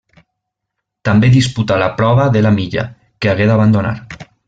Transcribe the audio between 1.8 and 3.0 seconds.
la prova de la milla,